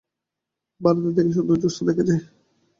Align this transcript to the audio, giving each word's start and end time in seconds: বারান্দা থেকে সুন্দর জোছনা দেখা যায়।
বারান্দা 0.81 1.11
থেকে 1.17 1.31
সুন্দর 1.37 1.55
জোছনা 1.61 1.83
দেখা 1.89 2.03
যায়। 2.09 2.21